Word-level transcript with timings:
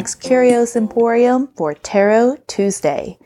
to 0.00 0.16
Curios 0.16 0.76
Emporium 0.76 1.48
for 1.56 1.74
Tarot 1.74 2.38
Tuesday. 2.46 3.18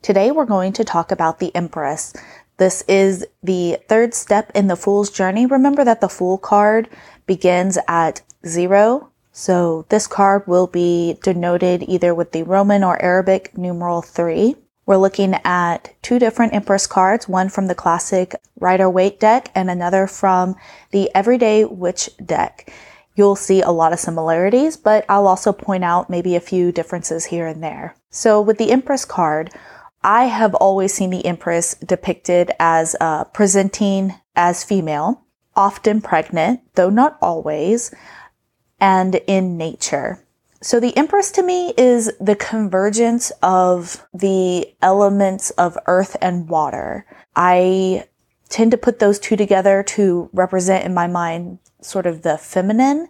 Today 0.00 0.30
we're 0.30 0.46
going 0.46 0.72
to 0.72 0.82
talk 0.82 1.12
about 1.12 1.40
the 1.40 1.54
Empress. 1.54 2.14
This 2.56 2.82
is 2.88 3.26
the 3.42 3.76
third 3.86 4.14
step 4.14 4.50
in 4.54 4.66
the 4.66 4.76
Fool's 4.76 5.10
journey. 5.10 5.44
Remember 5.44 5.84
that 5.84 6.00
the 6.00 6.08
Fool 6.08 6.38
card 6.38 6.88
begins 7.26 7.76
at 7.86 8.22
zero. 8.46 9.10
So 9.32 9.84
this 9.90 10.06
card 10.06 10.46
will 10.46 10.66
be 10.66 11.18
denoted 11.22 11.84
either 11.86 12.14
with 12.14 12.32
the 12.32 12.44
Roman 12.44 12.82
or 12.82 13.02
Arabic 13.02 13.58
numeral 13.58 14.00
three. 14.00 14.56
We're 14.86 14.96
looking 14.96 15.34
at 15.44 15.94
two 16.00 16.18
different 16.18 16.54
Empress 16.54 16.86
cards, 16.86 17.28
one 17.28 17.50
from 17.50 17.66
the 17.66 17.74
classic 17.74 18.34
Rider 18.58 18.88
Waite 18.88 19.20
deck 19.20 19.50
and 19.54 19.70
another 19.70 20.06
from 20.06 20.56
the 20.92 21.10
Everyday 21.14 21.66
Witch 21.66 22.08
deck. 22.24 22.72
You'll 23.14 23.36
see 23.36 23.60
a 23.60 23.70
lot 23.70 23.92
of 23.92 24.00
similarities, 24.00 24.76
but 24.76 25.04
I'll 25.08 25.26
also 25.26 25.52
point 25.52 25.84
out 25.84 26.08
maybe 26.08 26.34
a 26.34 26.40
few 26.40 26.72
differences 26.72 27.26
here 27.26 27.46
and 27.46 27.62
there. 27.62 27.94
So 28.10 28.40
with 28.40 28.58
the 28.58 28.70
Empress 28.70 29.04
card, 29.04 29.50
I 30.02 30.24
have 30.24 30.54
always 30.54 30.94
seen 30.94 31.10
the 31.10 31.24
Empress 31.24 31.74
depicted 31.74 32.50
as 32.58 32.96
uh, 33.00 33.24
presenting 33.24 34.14
as 34.34 34.64
female, 34.64 35.24
often 35.54 36.00
pregnant, 36.00 36.60
though 36.74 36.90
not 36.90 37.18
always, 37.20 37.94
and 38.80 39.14
in 39.26 39.56
nature. 39.56 40.24
So 40.62 40.80
the 40.80 40.96
Empress 40.96 41.30
to 41.32 41.42
me 41.42 41.74
is 41.76 42.10
the 42.20 42.36
convergence 42.36 43.30
of 43.42 44.06
the 44.14 44.72
elements 44.80 45.50
of 45.50 45.76
earth 45.86 46.16
and 46.22 46.48
water. 46.48 47.04
I 47.36 48.06
tend 48.48 48.70
to 48.70 48.76
put 48.76 48.98
those 48.98 49.18
two 49.18 49.36
together 49.36 49.82
to 49.82 50.30
represent 50.32 50.84
in 50.84 50.94
my 50.94 51.06
mind 51.06 51.58
sort 51.84 52.06
of 52.06 52.22
the 52.22 52.38
feminine 52.38 53.08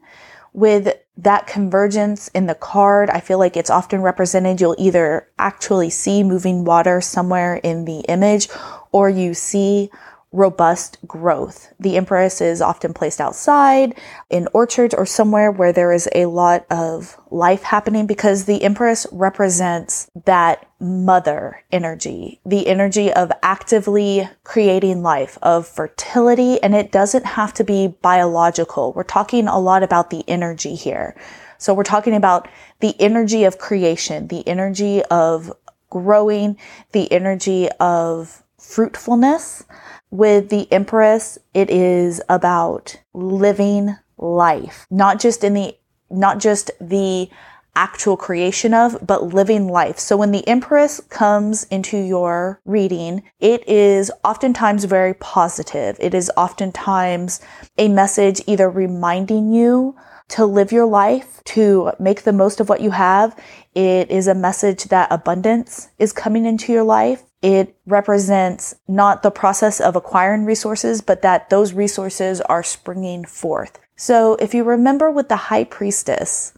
with 0.53 0.97
that 1.17 1.47
convergence 1.47 2.29
in 2.29 2.47
the 2.47 2.55
card. 2.55 3.11
I 3.11 3.21
feel 3.21 3.39
like 3.39 3.57
it's 3.57 3.71
often 3.71 4.03
represented. 4.03 4.61
You'll 4.61 4.77
either 4.79 5.29
actually 5.39 5.91
see 5.91 6.23
moving 6.23 6.65
water 6.65 7.01
somewhere 7.01 7.57
in 7.57 7.85
the 7.85 8.01
image 8.01 8.49
or 8.91 9.09
you 9.09 9.35
see 9.35 9.91
robust 10.33 10.99
growth. 11.07 11.73
The 11.79 11.97
Empress 11.97 12.41
is 12.41 12.63
often 12.63 12.95
placed 12.95 13.21
outside 13.21 13.95
in 14.31 14.49
orchards 14.55 14.95
or 14.95 15.05
somewhere 15.05 15.51
where 15.51 15.73
there 15.73 15.93
is 15.93 16.09
a 16.15 16.27
lot 16.27 16.67
of 16.71 17.19
life 17.31 17.63
happening 17.63 18.07
because 18.07 18.45
the 18.45 18.63
Empress 18.63 19.07
represents 19.13 20.11
that 20.25 20.67
mother 20.81 21.63
energy, 21.71 22.41
the 22.45 22.67
energy 22.67 23.13
of 23.13 23.31
actively 23.43 24.29
creating 24.43 25.03
life, 25.03 25.39
of 25.43 25.69
fertility, 25.69 26.61
and 26.63 26.75
it 26.75 26.91
doesn't 26.91 27.27
have 27.27 27.53
to 27.55 27.65
be 27.65 27.89
biological. 28.01 28.93
We're 28.95 29.05
talking 29.05 29.47
a 29.49 29.59
lot 29.59 29.83
about 29.83 30.11
the 30.11 30.25
energy 30.27 30.75
here. 30.75 31.15
So 31.59 31.75
we're 31.75 31.85
talking 31.85 32.15
about 32.15 32.49
the 32.81 33.01
energy 33.01 33.45
of 33.45 33.59
creation, 33.59 34.27
the 34.29 34.47
energy 34.49 35.05
of 35.05 35.53
growing, 35.91 36.57
the 36.93 37.13
energy 37.13 37.69
of 37.79 38.43
fruitfulness 38.63 39.65
with 40.11 40.49
the 40.49 40.71
Empress, 40.73 41.39
it 41.53 41.71
is 41.71 42.23
about 42.29 42.97
living 43.13 43.97
life, 44.19 44.87
not 44.91 45.21
just 45.21 45.43
in 45.43 45.55
the, 45.55 45.77
not 46.11 46.39
just 46.39 46.71
the 46.81 47.29
actual 47.75 48.17
creation 48.17 48.75
of, 48.75 48.99
but 49.07 49.33
living 49.35 49.67
life. 49.67 49.99
So 49.99 50.17
when 50.17 50.31
the 50.31 50.47
Empress 50.47 51.01
comes 51.09 51.65
into 51.65 51.97
your 51.97 52.61
reading, 52.65 53.23
it 53.41 53.67
is 53.67 54.13
oftentimes 54.23 54.85
very 54.85 55.15
positive. 55.15 55.97
It 55.99 56.15
is 56.15 56.31
oftentimes 56.37 57.41
a 57.79 57.89
message 57.89 58.43
either 58.47 58.69
reminding 58.69 59.53
you 59.53 59.97
to 60.29 60.47
live 60.47 60.73
your 60.73 60.87
life, 60.87 61.43
to 61.45 61.93
make 61.99 62.23
the 62.23 62.33
most 62.33 62.61
of 62.61 62.69
what 62.69 62.81
you 62.81 62.91
have. 62.91 63.39
It 63.75 64.11
is 64.11 64.29
a 64.29 64.35
message 64.35 64.85
that 64.85 65.11
abundance 65.11 65.89
is 65.99 66.13
coming 66.13 66.47
into 66.47 66.73
your 66.73 66.85
life. 66.85 67.23
It 67.43 67.77
represents 67.87 68.75
not 68.87 69.23
the 69.23 69.33
process 69.33 69.81
of 69.81 69.97
acquiring 69.97 70.45
resources, 70.45 71.03
but 71.03 71.23
that 71.23 71.51
those 71.51 71.73
resources 71.73 72.41
are 72.43 72.63
springing 72.63 73.25
forth. 73.25 73.81
So 73.97 74.37
if 74.37 74.55
you 74.55 74.65
remember 74.65 75.11
with 75.11 75.29
the 75.29 75.37
high 75.37 75.65
priestess, 75.65 76.53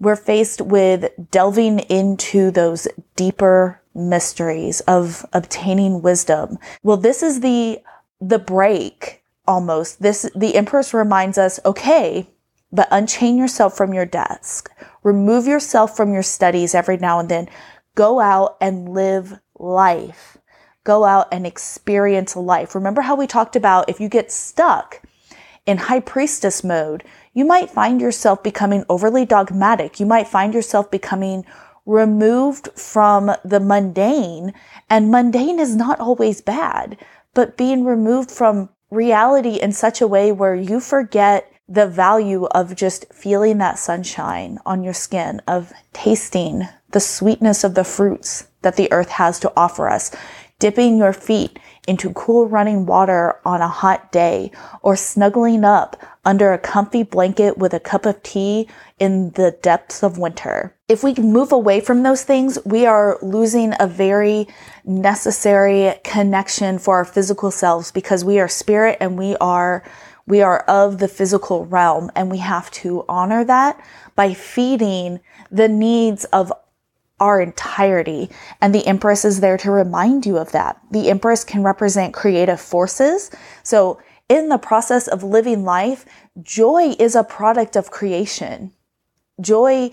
we're 0.00 0.16
faced 0.16 0.60
with 0.60 1.10
delving 1.30 1.78
into 1.78 2.50
those 2.50 2.88
deeper 3.14 3.80
mysteries 3.94 4.80
of 4.82 5.24
obtaining 5.32 6.02
wisdom. 6.02 6.58
Well, 6.82 6.96
this 6.96 7.22
is 7.22 7.40
the, 7.40 7.80
the 8.20 8.40
break 8.40 9.22
almost. 9.46 10.02
This, 10.02 10.28
the 10.34 10.56
Empress 10.56 10.92
reminds 10.92 11.38
us, 11.38 11.60
okay, 11.64 12.28
but 12.72 12.88
unchain 12.90 13.38
yourself 13.38 13.76
from 13.76 13.94
your 13.94 14.06
desk. 14.06 14.68
Remove 15.04 15.46
yourself 15.46 15.96
from 15.96 16.12
your 16.12 16.24
studies 16.24 16.74
every 16.74 16.96
now 16.96 17.20
and 17.20 17.28
then. 17.28 17.48
Go 17.94 18.18
out 18.18 18.56
and 18.60 18.88
live 18.88 19.38
life. 19.58 20.38
Go 20.84 21.04
out 21.04 21.28
and 21.32 21.46
experience 21.46 22.36
life. 22.36 22.74
Remember 22.74 23.02
how 23.02 23.14
we 23.14 23.26
talked 23.26 23.56
about 23.56 23.88
if 23.88 24.00
you 24.00 24.08
get 24.08 24.30
stuck 24.30 25.02
in 25.66 25.78
high 25.78 26.00
priestess 26.00 26.62
mode, 26.62 27.04
you 27.32 27.44
might 27.44 27.70
find 27.70 28.00
yourself 28.00 28.42
becoming 28.42 28.84
overly 28.88 29.24
dogmatic. 29.24 29.98
You 29.98 30.06
might 30.06 30.28
find 30.28 30.52
yourself 30.52 30.90
becoming 30.90 31.44
removed 31.86 32.68
from 32.76 33.34
the 33.44 33.60
mundane. 33.60 34.52
And 34.90 35.10
mundane 35.10 35.58
is 35.58 35.74
not 35.74 36.00
always 36.00 36.40
bad, 36.40 36.98
but 37.32 37.56
being 37.56 37.84
removed 37.84 38.30
from 38.30 38.68
reality 38.90 39.56
in 39.56 39.72
such 39.72 40.00
a 40.00 40.06
way 40.06 40.32
where 40.32 40.54
you 40.54 40.80
forget 40.80 41.50
the 41.68 41.86
value 41.86 42.44
of 42.46 42.76
just 42.76 43.12
feeling 43.12 43.58
that 43.58 43.78
sunshine 43.78 44.58
on 44.66 44.82
your 44.82 44.92
skin, 44.92 45.40
of 45.48 45.72
tasting 45.92 46.68
the 46.94 47.00
sweetness 47.00 47.64
of 47.64 47.74
the 47.74 47.84
fruits 47.84 48.46
that 48.62 48.76
the 48.76 48.90
earth 48.90 49.10
has 49.10 49.38
to 49.40 49.52
offer 49.56 49.88
us, 49.90 50.10
dipping 50.58 50.96
your 50.96 51.12
feet 51.12 51.58
into 51.86 52.12
cool 52.14 52.48
running 52.48 52.86
water 52.86 53.38
on 53.44 53.60
a 53.60 53.68
hot 53.68 54.10
day, 54.10 54.50
or 54.80 54.96
snuggling 54.96 55.64
up 55.64 56.00
under 56.24 56.52
a 56.52 56.58
comfy 56.58 57.02
blanket 57.02 57.58
with 57.58 57.74
a 57.74 57.80
cup 57.80 58.06
of 58.06 58.22
tea 58.22 58.66
in 58.98 59.30
the 59.32 59.50
depths 59.60 60.02
of 60.02 60.16
winter. 60.16 60.74
If 60.88 61.02
we 61.02 61.14
move 61.14 61.52
away 61.52 61.80
from 61.80 62.04
those 62.04 62.22
things, 62.22 62.58
we 62.64 62.86
are 62.86 63.18
losing 63.20 63.74
a 63.80 63.86
very 63.86 64.46
necessary 64.84 65.94
connection 66.04 66.78
for 66.78 66.96
our 66.96 67.04
physical 67.04 67.50
selves 67.50 67.90
because 67.90 68.24
we 68.24 68.38
are 68.38 68.48
spirit 68.48 68.96
and 69.00 69.18
we 69.18 69.36
are 69.36 69.84
we 70.26 70.40
are 70.40 70.60
of 70.60 71.00
the 71.00 71.08
physical 71.08 71.66
realm 71.66 72.10
and 72.16 72.30
we 72.30 72.38
have 72.38 72.70
to 72.70 73.04
honor 73.10 73.44
that 73.44 73.78
by 74.16 74.32
feeding 74.32 75.20
the 75.50 75.68
needs 75.68 76.24
of 76.26 76.50
our 77.20 77.40
entirety. 77.40 78.30
And 78.60 78.74
the 78.74 78.86
Empress 78.86 79.24
is 79.24 79.40
there 79.40 79.56
to 79.58 79.70
remind 79.70 80.26
you 80.26 80.36
of 80.38 80.52
that. 80.52 80.80
The 80.90 81.10
Empress 81.10 81.44
can 81.44 81.62
represent 81.62 82.12
creative 82.14 82.60
forces. 82.60 83.30
So 83.62 84.00
in 84.28 84.48
the 84.48 84.58
process 84.58 85.06
of 85.06 85.22
living 85.22 85.64
life, 85.64 86.04
joy 86.42 86.94
is 86.98 87.14
a 87.14 87.24
product 87.24 87.76
of 87.76 87.90
creation. 87.90 88.72
Joy 89.40 89.90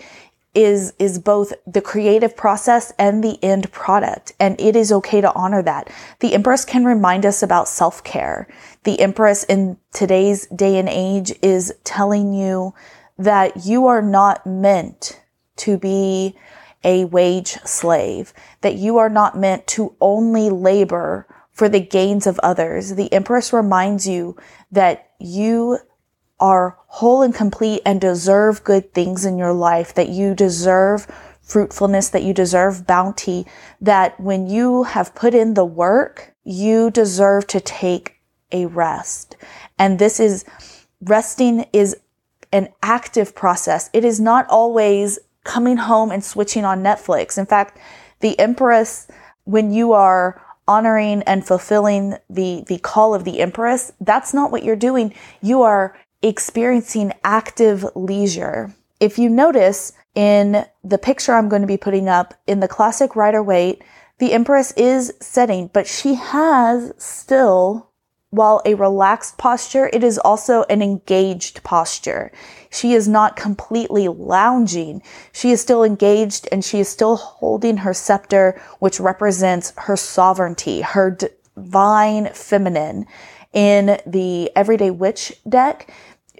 is, 0.53 0.93
is 0.99 1.19
both 1.19 1.53
the 1.65 1.81
creative 1.81 2.35
process 2.35 2.91
and 2.97 3.23
the 3.23 3.41
end 3.43 3.71
product. 3.71 4.33
And 4.39 4.59
it 4.59 4.75
is 4.75 4.91
okay 4.91 5.21
to 5.21 5.33
honor 5.33 5.61
that. 5.63 5.89
The 6.19 6.33
Empress 6.33 6.65
can 6.65 6.83
remind 6.83 7.25
us 7.25 7.41
about 7.41 7.69
self-care. 7.69 8.47
The 8.83 8.99
Empress 8.99 9.43
in 9.45 9.77
today's 9.93 10.47
day 10.47 10.77
and 10.77 10.89
age 10.89 11.31
is 11.41 11.73
telling 11.83 12.33
you 12.33 12.73
that 13.17 13.65
you 13.65 13.87
are 13.87 14.01
not 14.01 14.45
meant 14.45 15.21
to 15.57 15.77
be 15.77 16.35
a 16.83 17.05
wage 17.05 17.51
slave, 17.63 18.33
that 18.61 18.75
you 18.75 18.97
are 18.97 19.09
not 19.09 19.37
meant 19.37 19.67
to 19.67 19.95
only 20.01 20.49
labor 20.49 21.27
for 21.51 21.69
the 21.69 21.79
gains 21.79 22.25
of 22.25 22.39
others. 22.39 22.95
The 22.95 23.11
Empress 23.13 23.53
reminds 23.53 24.07
you 24.07 24.35
that 24.71 25.11
you 25.19 25.79
are 26.39 26.77
whole 26.87 27.21
and 27.21 27.35
complete 27.35 27.81
and 27.85 28.01
deserve 28.01 28.63
good 28.63 28.93
things 28.93 29.25
in 29.25 29.37
your 29.37 29.53
life, 29.53 29.93
that 29.93 30.09
you 30.09 30.33
deserve 30.33 31.05
fruitfulness, 31.41 32.09
that 32.09 32.23
you 32.23 32.33
deserve 32.33 32.87
bounty, 32.87 33.45
that 33.79 34.19
when 34.19 34.47
you 34.47 34.83
have 34.83 35.13
put 35.13 35.35
in 35.35 35.53
the 35.53 35.65
work, 35.65 36.33
you 36.43 36.89
deserve 36.89 37.45
to 37.45 37.59
take 37.59 38.21
a 38.51 38.65
rest. 38.65 39.37
And 39.77 39.99
this 39.99 40.19
is 40.19 40.45
resting 41.01 41.65
is 41.73 41.95
an 42.51 42.69
active 42.81 43.35
process. 43.35 43.89
It 43.93 44.03
is 44.03 44.19
not 44.19 44.47
always 44.49 45.19
coming 45.43 45.77
home 45.77 46.11
and 46.11 46.23
switching 46.23 46.65
on 46.65 46.83
Netflix. 46.83 47.37
In 47.37 47.45
fact, 47.45 47.77
the 48.19 48.39
Empress, 48.39 49.07
when 49.45 49.71
you 49.71 49.93
are 49.93 50.41
honoring 50.67 51.23
and 51.23 51.45
fulfilling 51.45 52.15
the, 52.29 52.63
the 52.67 52.77
call 52.79 53.13
of 53.13 53.23
the 53.23 53.39
Empress, 53.39 53.91
that's 53.99 54.33
not 54.33 54.51
what 54.51 54.63
you're 54.63 54.75
doing. 54.75 55.13
You 55.41 55.63
are 55.63 55.97
experiencing 56.21 57.13
active 57.23 57.85
leisure. 57.95 58.73
If 58.99 59.17
you 59.17 59.29
notice 59.29 59.93
in 60.13 60.65
the 60.83 60.97
picture 60.97 61.33
I'm 61.33 61.49
going 61.49 61.63
to 61.63 61.67
be 61.67 61.77
putting 61.77 62.07
up 62.07 62.35
in 62.45 62.59
the 62.59 62.67
classic 62.67 63.15
Rider 63.15 63.41
Waite, 63.41 63.81
the 64.19 64.33
Empress 64.33 64.71
is 64.73 65.13
setting, 65.19 65.71
but 65.73 65.87
she 65.87 66.13
has 66.13 66.93
still 66.97 67.90
while 68.31 68.61
a 68.65 68.75
relaxed 68.75 69.37
posture, 69.37 69.89
it 69.91 70.03
is 70.03 70.17
also 70.17 70.63
an 70.63 70.81
engaged 70.81 71.63
posture. 71.63 72.31
She 72.69 72.93
is 72.93 73.07
not 73.07 73.35
completely 73.35 74.07
lounging. 74.07 75.03
She 75.33 75.51
is 75.51 75.61
still 75.61 75.83
engaged 75.83 76.47
and 76.51 76.63
she 76.63 76.79
is 76.79 76.87
still 76.87 77.17
holding 77.17 77.77
her 77.77 77.93
scepter, 77.93 78.59
which 78.79 79.01
represents 79.01 79.73
her 79.75 79.97
sovereignty, 79.97 80.79
her 80.81 81.11
divine 81.55 82.29
feminine. 82.33 83.05
In 83.53 83.99
the 84.07 84.49
Everyday 84.55 84.91
Witch 84.91 85.33
deck, 85.47 85.93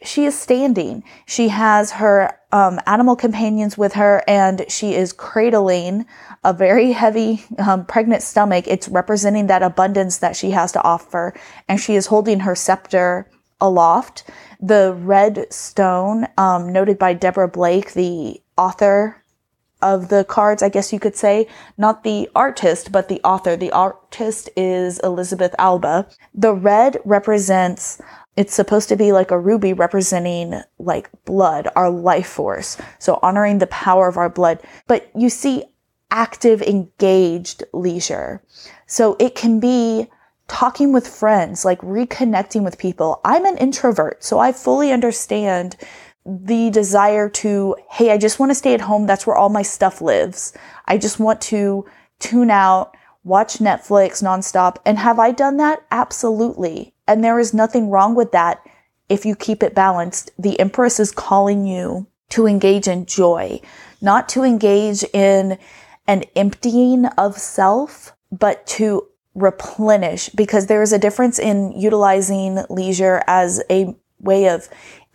she 0.03 0.25
is 0.25 0.39
standing. 0.39 1.03
She 1.25 1.49
has 1.49 1.91
her 1.91 2.37
um, 2.51 2.79
animal 2.85 3.15
companions 3.15 3.77
with 3.77 3.93
her 3.93 4.23
and 4.27 4.65
she 4.67 4.95
is 4.95 5.13
cradling 5.13 6.05
a 6.43 6.53
very 6.53 6.91
heavy 6.91 7.43
um, 7.57 7.85
pregnant 7.85 8.23
stomach. 8.23 8.65
It's 8.67 8.89
representing 8.89 9.47
that 9.47 9.63
abundance 9.63 10.17
that 10.17 10.35
she 10.35 10.51
has 10.51 10.71
to 10.73 10.83
offer. 10.83 11.33
And 11.67 11.79
she 11.79 11.95
is 11.95 12.07
holding 12.07 12.41
her 12.41 12.55
scepter 12.55 13.29
aloft. 13.59 14.23
The 14.59 14.93
red 14.93 15.51
stone, 15.53 16.27
um, 16.37 16.73
noted 16.73 16.97
by 16.97 17.13
Deborah 17.13 17.47
Blake, 17.47 17.93
the 17.93 18.41
author 18.57 19.21
of 19.81 20.09
the 20.09 20.23
cards, 20.23 20.61
I 20.61 20.69
guess 20.69 20.93
you 20.93 20.99
could 20.99 21.15
say, 21.15 21.47
not 21.77 22.03
the 22.03 22.29
artist, 22.35 22.91
but 22.91 23.07
the 23.09 23.21
author. 23.23 23.55
The 23.55 23.71
artist 23.71 24.49
is 24.55 24.99
Elizabeth 24.99 25.55
Alba. 25.57 26.07
The 26.33 26.53
red 26.53 26.97
represents 27.03 27.99
it's 28.37 28.53
supposed 28.53 28.89
to 28.89 28.95
be 28.95 29.11
like 29.11 29.31
a 29.31 29.39
ruby 29.39 29.73
representing 29.73 30.61
like 30.79 31.09
blood, 31.25 31.67
our 31.75 31.89
life 31.89 32.27
force. 32.27 32.77
So 32.99 33.19
honoring 33.21 33.59
the 33.59 33.67
power 33.67 34.07
of 34.07 34.17
our 34.17 34.29
blood. 34.29 34.61
But 34.87 35.09
you 35.15 35.29
see 35.29 35.65
active, 36.09 36.61
engaged 36.61 37.63
leisure. 37.73 38.41
So 38.87 39.15
it 39.19 39.35
can 39.35 39.59
be 39.59 40.07
talking 40.47 40.91
with 40.91 41.07
friends, 41.07 41.63
like 41.63 41.79
reconnecting 41.79 42.63
with 42.63 42.77
people. 42.77 43.21
I'm 43.23 43.45
an 43.45 43.57
introvert, 43.57 44.23
so 44.23 44.37
I 44.39 44.51
fully 44.51 44.91
understand 44.91 45.77
the 46.25 46.69
desire 46.69 47.29
to, 47.29 47.75
hey, 47.89 48.11
I 48.11 48.17
just 48.17 48.37
want 48.37 48.51
to 48.51 48.55
stay 48.55 48.73
at 48.73 48.81
home. 48.81 49.07
That's 49.07 49.25
where 49.25 49.37
all 49.37 49.49
my 49.49 49.61
stuff 49.61 50.01
lives. 50.01 50.53
I 50.85 50.97
just 50.97 51.19
want 51.19 51.41
to 51.41 51.85
tune 52.19 52.51
out, 52.51 52.95
watch 53.23 53.59
Netflix 53.59 54.23
nonstop. 54.23 54.77
And 54.85 54.97
have 54.97 55.19
I 55.19 55.31
done 55.31 55.57
that? 55.57 55.83
Absolutely. 55.91 56.93
And 57.07 57.23
there 57.23 57.39
is 57.39 57.53
nothing 57.53 57.89
wrong 57.89 58.15
with 58.15 58.31
that 58.31 58.61
if 59.09 59.25
you 59.25 59.35
keep 59.35 59.61
it 59.63 59.75
balanced. 59.75 60.31
The 60.39 60.59
Empress 60.59 60.99
is 60.99 61.11
calling 61.11 61.65
you 61.65 62.07
to 62.29 62.47
engage 62.47 62.87
in 62.87 63.05
joy, 63.05 63.61
not 64.01 64.29
to 64.29 64.43
engage 64.43 65.03
in 65.13 65.57
an 66.07 66.23
emptying 66.35 67.05
of 67.17 67.37
self, 67.37 68.13
but 68.31 68.65
to 68.65 69.07
replenish 69.35 70.29
because 70.29 70.67
there 70.67 70.81
is 70.81 70.91
a 70.91 70.99
difference 70.99 71.39
in 71.39 71.71
utilizing 71.73 72.59
leisure 72.69 73.21
as 73.27 73.61
a 73.69 73.95
way 74.19 74.47
of 74.49 74.67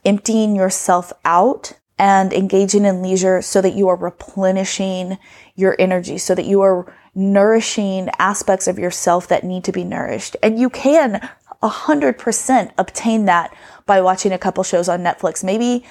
emptying 0.04 0.54
yourself 0.56 1.12
out 1.24 1.72
and 1.98 2.32
engaging 2.32 2.84
in 2.84 3.02
leisure 3.02 3.40
so 3.40 3.60
that 3.60 3.74
you 3.74 3.88
are 3.88 3.96
replenishing 3.96 5.18
your 5.54 5.74
energy, 5.78 6.18
so 6.18 6.34
that 6.34 6.44
you 6.44 6.60
are 6.60 6.94
nourishing 7.16 8.10
aspects 8.18 8.68
of 8.68 8.78
yourself 8.78 9.26
that 9.28 9.42
need 9.42 9.64
to 9.64 9.72
be 9.72 9.82
nourished. 9.82 10.36
And 10.42 10.58
you 10.58 10.70
can 10.70 11.28
100% 11.62 12.72
obtain 12.78 13.24
that 13.24 13.56
by 13.86 14.02
watching 14.02 14.32
a 14.32 14.38
couple 14.38 14.62
shows 14.62 14.88
on 14.88 15.00
Netflix. 15.00 15.42
Maybe 15.42 15.84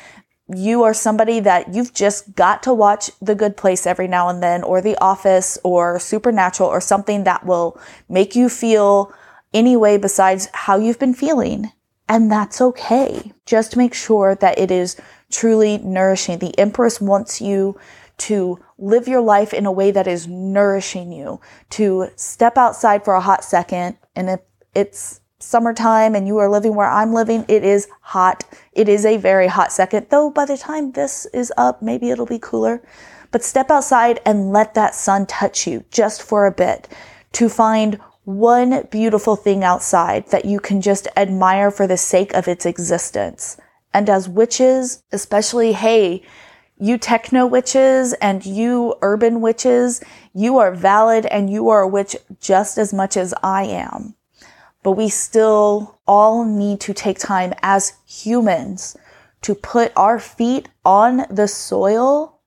you 0.47 0.83
are 0.83 0.93
somebody 0.93 1.39
that 1.39 1.73
you've 1.73 1.93
just 1.93 2.35
got 2.35 2.61
to 2.63 2.73
watch 2.73 3.09
The 3.19 3.33
Good 3.33 3.57
Place 3.57 3.87
every 3.87 4.07
now 4.07 4.29
and 4.29 4.43
then, 4.43 4.61
or 4.61 4.79
The 4.79 4.95
Office, 5.01 5.57
or 5.63 5.99
Supernatural, 5.99 6.69
or 6.69 6.79
something 6.79 7.23
that 7.23 7.45
will 7.45 7.79
make 8.07 8.35
you 8.35 8.47
feel 8.47 9.11
any 9.51 9.75
way 9.75 9.97
besides 9.97 10.47
how 10.53 10.77
you've 10.77 10.99
been 10.99 11.15
feeling. 11.15 11.71
And 12.07 12.31
that's 12.31 12.61
okay. 12.61 13.33
Just 13.47 13.75
make 13.75 13.95
sure 13.95 14.35
that 14.35 14.59
it 14.59 14.69
is 14.69 14.97
truly 15.31 15.79
nourishing. 15.79 16.37
The 16.37 16.57
Empress 16.59 17.01
wants 17.01 17.41
you 17.41 17.79
to 18.17 18.59
live 18.77 19.07
your 19.07 19.21
life 19.21 19.53
in 19.53 19.65
a 19.65 19.71
way 19.71 19.91
that 19.91 20.07
is 20.07 20.27
nourishing 20.27 21.11
you, 21.11 21.39
to 21.71 22.09
step 22.15 22.57
outside 22.57 23.05
for 23.05 23.13
a 23.13 23.21
hot 23.21 23.43
second. 23.43 23.97
And 24.15 24.29
if 24.29 24.39
it's 24.73 25.21
summertime 25.39 26.15
and 26.15 26.27
you 26.27 26.37
are 26.37 26.49
living 26.49 26.75
where 26.75 26.89
I'm 26.89 27.13
living, 27.13 27.45
it 27.47 27.63
is 27.63 27.87
hot. 28.01 28.43
It 28.73 28.89
is 28.89 29.05
a 29.05 29.17
very 29.17 29.47
hot 29.47 29.71
second, 29.71 30.07
though 30.09 30.29
by 30.29 30.45
the 30.45 30.57
time 30.57 30.91
this 30.91 31.25
is 31.27 31.53
up, 31.57 31.81
maybe 31.81 32.09
it'll 32.09 32.25
be 32.25 32.39
cooler. 32.39 32.81
But 33.31 33.43
step 33.43 33.69
outside 33.69 34.19
and 34.25 34.51
let 34.51 34.73
that 34.73 34.95
sun 34.95 35.25
touch 35.25 35.67
you 35.67 35.83
just 35.91 36.21
for 36.21 36.45
a 36.45 36.51
bit 36.51 36.87
to 37.33 37.49
find 37.49 37.99
one 38.23 38.87
beautiful 38.89 39.35
thing 39.35 39.63
outside 39.63 40.27
that 40.31 40.45
you 40.45 40.59
can 40.59 40.81
just 40.81 41.07
admire 41.15 41.69
for 41.69 41.85
the 41.85 41.97
sake 41.97 42.33
of 42.33 42.47
its 42.47 42.65
existence. 42.65 43.57
And 43.93 44.09
as 44.09 44.27
witches, 44.27 45.03
especially, 45.11 45.73
hey, 45.73 46.23
you 46.77 46.97
techno 46.97 47.45
witches 47.45 48.13
and 48.13 48.45
you 48.45 48.95
urban 49.01 49.41
witches, 49.41 50.01
you 50.33 50.57
are 50.57 50.73
valid 50.73 51.25
and 51.27 51.49
you 51.49 51.69
are 51.69 51.81
a 51.81 51.87
witch 51.87 52.15
just 52.39 52.77
as 52.77 52.93
much 52.93 53.15
as 53.17 53.33
I 53.43 53.63
am 53.63 54.15
but 54.85 54.91
we 54.91 55.09
still 55.09 55.99
all 56.05 56.45
need 56.45 56.79
to 56.79 56.93
take 56.93 57.17
time 57.17 57.51
as 57.63 57.93
humans 58.05 58.95
to 59.41 59.55
put 59.55 59.91
our 59.95 60.19
feet 60.19 60.69
on 60.85 61.25
the 61.31 61.47
soil 61.47 62.39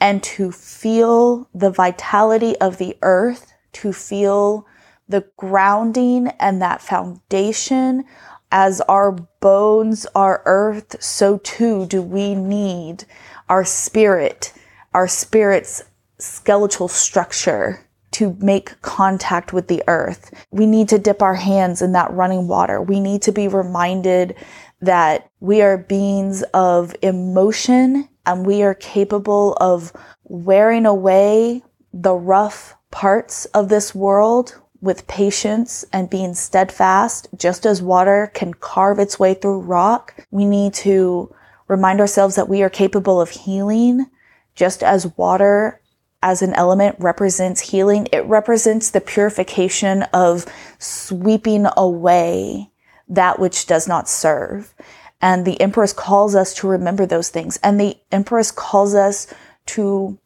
and 0.00 0.22
to 0.22 0.50
feel 0.50 1.46
the 1.54 1.68
vitality 1.68 2.56
of 2.56 2.78
the 2.78 2.96
earth, 3.02 3.52
to 3.70 3.92
feel 3.92 4.66
the 5.10 5.26
grounding 5.36 6.28
and 6.40 6.62
that 6.62 6.80
foundation. 6.80 8.02
As 8.50 8.80
our 8.82 9.12
bones 9.42 10.06
are 10.14 10.40
earth, 10.46 11.02
so 11.02 11.36
too 11.36 11.84
do 11.84 12.00
we 12.00 12.34
need 12.34 13.04
our 13.48 13.64
spirit, 13.64 14.52
our 14.92 15.08
spirit's 15.08 15.82
skeletal 16.18 16.88
structure 16.88 17.80
to 18.12 18.36
make 18.40 18.80
contact 18.80 19.52
with 19.52 19.66
the 19.66 19.82
earth. 19.88 20.32
We 20.52 20.66
need 20.66 20.88
to 20.90 20.98
dip 20.98 21.20
our 21.20 21.34
hands 21.34 21.82
in 21.82 21.92
that 21.92 22.12
running 22.12 22.46
water. 22.46 22.80
We 22.80 23.00
need 23.00 23.22
to 23.22 23.32
be 23.32 23.48
reminded 23.48 24.36
that 24.80 25.28
we 25.40 25.62
are 25.62 25.78
beings 25.78 26.42
of 26.54 26.94
emotion 27.02 28.08
and 28.24 28.46
we 28.46 28.62
are 28.62 28.74
capable 28.74 29.54
of 29.54 29.92
wearing 30.22 30.86
away 30.86 31.62
the 31.92 32.14
rough 32.14 32.76
parts 32.90 33.46
of 33.46 33.68
this 33.68 33.94
world 33.94 34.60
with 34.80 35.06
patience 35.06 35.84
and 35.92 36.10
being 36.10 36.34
steadfast, 36.34 37.28
just 37.36 37.66
as 37.66 37.82
water 37.82 38.30
can 38.34 38.54
carve 38.54 38.98
its 38.98 39.18
way 39.18 39.34
through 39.34 39.60
rock. 39.60 40.14
We 40.30 40.44
need 40.44 40.74
to 40.74 41.34
remind 41.68 42.00
ourselves 42.00 42.36
that 42.36 42.48
we 42.48 42.62
are 42.62 42.70
capable 42.70 43.20
of 43.20 43.30
healing, 43.30 44.06
just 44.54 44.82
as 44.82 45.16
water 45.16 45.80
as 46.22 46.40
an 46.40 46.54
element 46.54 46.96
represents 46.98 47.60
healing. 47.60 48.08
It 48.12 48.24
represents 48.24 48.90
the 48.90 49.00
purification 49.00 50.02
of 50.14 50.46
sweeping 50.78 51.66
away 51.76 52.70
that 53.08 53.38
which 53.38 53.66
does 53.66 53.86
not 53.86 54.08
serve. 54.08 54.74
And 55.20 55.44
the 55.44 55.60
Empress 55.60 55.92
calls 55.92 56.34
us 56.34 56.54
to 56.54 56.68
remember 56.68 57.06
those 57.06 57.28
things. 57.28 57.58
And 57.62 57.78
the 57.78 57.98
Empress 58.10 58.50
calls 58.50 58.94
us 58.94 59.26
to 59.66 60.18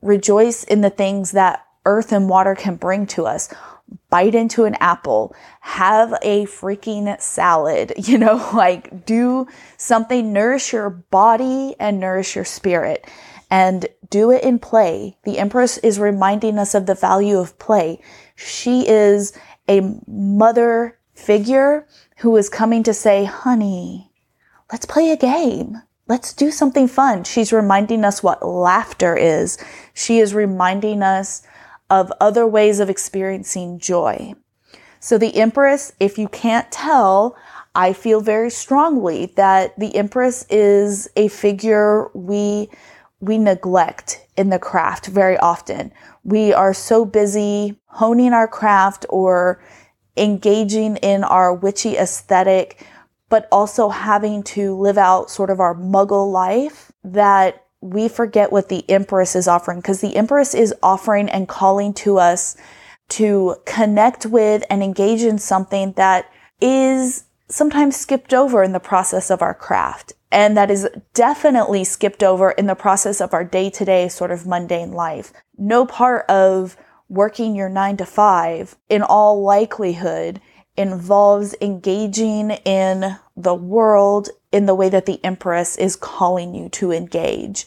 rejoice 0.00 0.64
in 0.64 0.80
the 0.80 0.90
things 0.90 1.32
that 1.32 1.64
earth 1.84 2.12
and 2.12 2.28
water 2.28 2.54
can 2.54 2.76
bring 2.76 3.06
to 3.06 3.26
us. 3.26 3.52
Bite 4.10 4.34
into 4.34 4.64
an 4.64 4.74
apple, 4.76 5.34
have 5.60 6.12
a 6.22 6.46
freaking 6.46 7.20
salad, 7.20 7.92
you 8.08 8.18
know, 8.18 8.36
like 8.54 9.06
do 9.06 9.46
something, 9.76 10.32
nourish 10.32 10.72
your 10.72 10.90
body 10.90 11.74
and 11.78 12.00
nourish 12.00 12.36
your 12.36 12.44
spirit 12.44 13.06
and 13.50 13.86
do 14.08 14.30
it 14.30 14.42
in 14.42 14.58
play. 14.58 15.16
The 15.24 15.38
Empress 15.38 15.76
is 15.78 15.98
reminding 15.98 16.58
us 16.58 16.74
of 16.74 16.86
the 16.86 16.94
value 16.94 17.38
of 17.38 17.58
play. 17.58 18.00
She 18.34 18.88
is 18.88 19.36
a 19.68 19.82
mother 20.06 20.98
figure 21.14 21.86
who 22.18 22.34
is 22.36 22.48
coming 22.48 22.82
to 22.84 22.94
say, 22.94 23.24
honey, 23.24 24.10
let's 24.70 24.86
play 24.86 25.10
a 25.10 25.16
game. 25.16 25.82
Let's 26.08 26.32
do 26.32 26.50
something 26.50 26.88
fun. 26.88 27.24
She's 27.24 27.52
reminding 27.52 28.04
us 28.04 28.22
what 28.22 28.46
laughter 28.46 29.16
is. 29.16 29.58
She 29.94 30.18
is 30.18 30.34
reminding 30.34 31.02
us 31.02 31.42
of 31.92 32.10
other 32.22 32.46
ways 32.46 32.80
of 32.80 32.88
experiencing 32.88 33.78
joy. 33.78 34.32
So 34.98 35.18
the 35.18 35.36
Empress, 35.36 35.92
if 36.00 36.16
you 36.16 36.26
can't 36.26 36.72
tell, 36.72 37.36
I 37.74 37.92
feel 37.92 38.22
very 38.22 38.48
strongly 38.48 39.26
that 39.36 39.78
the 39.78 39.94
Empress 39.94 40.46
is 40.48 41.06
a 41.16 41.28
figure 41.28 42.08
we 42.14 42.70
we 43.20 43.38
neglect 43.38 44.26
in 44.36 44.48
the 44.48 44.58
craft 44.58 45.06
very 45.06 45.36
often. 45.36 45.92
We 46.24 46.52
are 46.52 46.74
so 46.74 47.04
busy 47.04 47.78
honing 47.86 48.32
our 48.32 48.48
craft 48.48 49.04
or 49.10 49.62
engaging 50.16 50.96
in 50.96 51.22
our 51.22 51.54
witchy 51.54 51.96
aesthetic, 51.98 52.84
but 53.28 53.46
also 53.52 53.90
having 53.90 54.42
to 54.54 54.76
live 54.76 54.98
out 54.98 55.30
sort 55.30 55.50
of 55.50 55.60
our 55.60 55.74
muggle 55.74 56.32
life 56.32 56.90
that 57.04 57.66
we 57.82 58.08
forget 58.08 58.52
what 58.52 58.68
the 58.68 58.88
Empress 58.88 59.36
is 59.36 59.48
offering 59.48 59.78
because 59.78 60.00
the 60.00 60.16
Empress 60.16 60.54
is 60.54 60.72
offering 60.82 61.28
and 61.28 61.48
calling 61.48 61.92
to 61.94 62.18
us 62.18 62.56
to 63.10 63.56
connect 63.66 64.24
with 64.24 64.64
and 64.70 64.82
engage 64.82 65.22
in 65.22 65.36
something 65.36 65.92
that 65.92 66.30
is 66.60 67.24
sometimes 67.48 67.96
skipped 67.96 68.32
over 68.32 68.62
in 68.62 68.72
the 68.72 68.80
process 68.80 69.30
of 69.30 69.42
our 69.42 69.52
craft. 69.52 70.14
And 70.30 70.56
that 70.56 70.70
is 70.70 70.88
definitely 71.12 71.84
skipped 71.84 72.22
over 72.22 72.52
in 72.52 72.66
the 72.66 72.74
process 72.74 73.20
of 73.20 73.34
our 73.34 73.44
day 73.44 73.68
to 73.70 73.84
day 73.84 74.08
sort 74.08 74.30
of 74.30 74.46
mundane 74.46 74.92
life. 74.92 75.32
No 75.58 75.84
part 75.84 76.24
of 76.30 76.76
working 77.08 77.54
your 77.54 77.68
nine 77.68 77.98
to 77.98 78.06
five 78.06 78.76
in 78.88 79.02
all 79.02 79.42
likelihood 79.42 80.40
involves 80.76 81.54
engaging 81.60 82.50
in 82.50 83.16
the 83.36 83.54
world 83.54 84.28
in 84.50 84.66
the 84.66 84.74
way 84.74 84.88
that 84.88 85.06
the 85.06 85.22
Empress 85.24 85.76
is 85.76 85.96
calling 85.96 86.54
you 86.54 86.68
to 86.70 86.92
engage. 86.92 87.66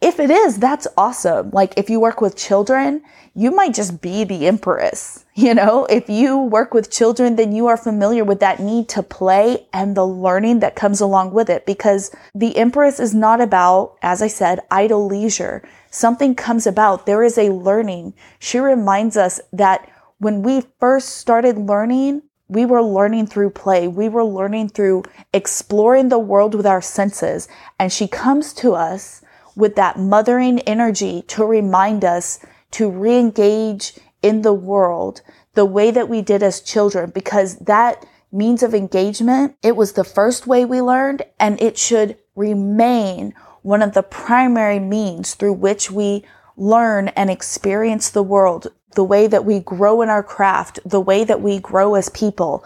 If 0.00 0.20
it 0.20 0.30
is, 0.30 0.58
that's 0.58 0.86
awesome. 0.98 1.50
Like 1.50 1.74
if 1.78 1.88
you 1.88 1.98
work 1.98 2.20
with 2.20 2.36
children, 2.36 3.02
you 3.34 3.50
might 3.50 3.74
just 3.74 4.02
be 4.02 4.24
the 4.24 4.46
Empress. 4.46 5.20
You 5.36 5.52
know, 5.52 5.84
if 5.86 6.08
you 6.08 6.38
work 6.38 6.72
with 6.72 6.92
children, 6.92 7.34
then 7.34 7.50
you 7.50 7.66
are 7.66 7.76
familiar 7.76 8.22
with 8.22 8.38
that 8.38 8.60
need 8.60 8.88
to 8.90 9.02
play 9.02 9.66
and 9.72 9.96
the 9.96 10.06
learning 10.06 10.60
that 10.60 10.76
comes 10.76 11.00
along 11.00 11.32
with 11.32 11.50
it 11.50 11.66
because 11.66 12.14
the 12.36 12.56
Empress 12.56 13.00
is 13.00 13.16
not 13.16 13.40
about, 13.40 13.96
as 14.00 14.22
I 14.22 14.28
said, 14.28 14.60
idle 14.70 15.06
leisure. 15.06 15.68
Something 15.90 16.36
comes 16.36 16.68
about. 16.68 17.06
There 17.06 17.24
is 17.24 17.36
a 17.36 17.50
learning. 17.50 18.14
She 18.38 18.60
reminds 18.60 19.16
us 19.16 19.40
that 19.52 19.90
when 20.24 20.42
we 20.42 20.62
first 20.80 21.16
started 21.16 21.58
learning, 21.58 22.22
we 22.48 22.64
were 22.64 22.82
learning 22.82 23.26
through 23.26 23.50
play. 23.50 23.86
We 23.86 24.08
were 24.08 24.24
learning 24.24 24.70
through 24.70 25.04
exploring 25.34 26.08
the 26.08 26.18
world 26.18 26.54
with 26.54 26.64
our 26.66 26.80
senses. 26.80 27.46
And 27.78 27.92
she 27.92 28.08
comes 28.08 28.54
to 28.54 28.72
us 28.72 29.20
with 29.54 29.76
that 29.76 29.98
mothering 29.98 30.60
energy 30.60 31.22
to 31.28 31.44
remind 31.44 32.06
us 32.06 32.40
to 32.70 32.90
re-engage 32.90 33.98
in 34.22 34.40
the 34.40 34.54
world 34.54 35.20
the 35.52 35.66
way 35.66 35.90
that 35.90 36.08
we 36.08 36.22
did 36.22 36.42
as 36.42 36.62
children, 36.62 37.10
because 37.10 37.56
that 37.58 38.06
means 38.32 38.62
of 38.62 38.74
engagement, 38.74 39.56
it 39.62 39.76
was 39.76 39.92
the 39.92 40.04
first 40.04 40.46
way 40.46 40.64
we 40.64 40.80
learned 40.80 41.22
and 41.38 41.60
it 41.60 41.76
should 41.76 42.16
remain 42.34 43.34
one 43.60 43.82
of 43.82 43.92
the 43.92 44.02
primary 44.02 44.78
means 44.78 45.34
through 45.34 45.52
which 45.52 45.90
we 45.90 46.24
learn 46.56 47.08
and 47.08 47.30
experience 47.30 48.08
the 48.08 48.22
world 48.22 48.68
the 48.94 49.04
way 49.04 49.26
that 49.26 49.44
we 49.44 49.60
grow 49.60 50.02
in 50.02 50.08
our 50.08 50.22
craft, 50.22 50.80
the 50.84 51.00
way 51.00 51.24
that 51.24 51.40
we 51.40 51.58
grow 51.58 51.94
as 51.94 52.08
people, 52.10 52.64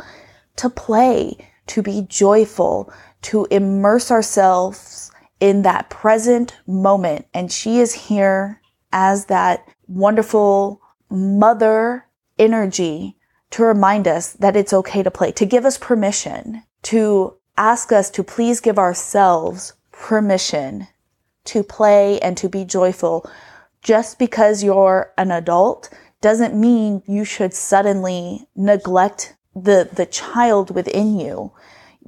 to 0.57 0.71
play, 0.71 1.37
to 1.67 1.83
be 1.83 2.07
joyful, 2.09 2.93
to 3.23 3.47
immerse 3.51 4.11
ourselves 4.11 5.11
in 5.41 5.63
that 5.63 5.91
present 5.91 6.57
moment. 6.67 7.27
And 7.35 7.51
she 7.53 7.79
is 7.81 7.93
here 7.93 8.61
as 8.93 9.27
that 9.27 9.67
wonderful 9.87 10.81
mother 11.11 12.07
energy 12.39 13.17
to 13.51 13.65
remind 13.65 14.07
us 14.07 14.33
that 14.35 14.57
it's 14.57 14.73
okay 14.73 15.03
to 15.03 15.11
play, 15.11 15.33
to 15.33 15.47
give 15.47 15.65
us 15.65 15.79
permission, 15.79 16.63
to 16.83 17.35
ask 17.57 17.93
us 17.93 18.11
to 18.11 18.23
please 18.23 18.61
give 18.61 18.79
ourselves 18.79 19.75
permission 19.93 20.87
to 21.45 21.63
play 21.63 22.21
and 22.21 22.37
to 22.37 22.49
be 22.49 22.65
joyful. 22.65 23.29
Just 23.83 24.19
because 24.19 24.63
you're 24.63 25.13
an 25.17 25.31
adult 25.31 25.91
doesn't 26.21 26.55
mean 26.55 27.03
you 27.07 27.25
should 27.25 27.55
suddenly 27.55 28.47
neglect 28.57 29.37
the, 29.55 29.89
the 29.93 30.07
child 30.07 30.75
within 30.75 31.19
you 31.19 31.53